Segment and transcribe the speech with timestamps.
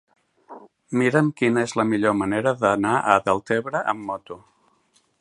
[1.01, 4.43] Mira'm quina és la millor manera d'anar a Deltebre amb moto.